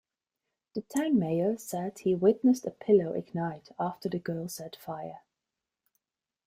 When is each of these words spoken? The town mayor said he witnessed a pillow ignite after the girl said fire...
The 0.73 0.81
town 0.81 1.19
mayor 1.19 1.59
said 1.59 1.99
he 1.99 2.15
witnessed 2.15 2.65
a 2.65 2.71
pillow 2.71 3.13
ignite 3.13 3.69
after 3.77 4.09
the 4.09 4.17
girl 4.17 4.47
said 4.49 4.75
fire... 4.75 5.21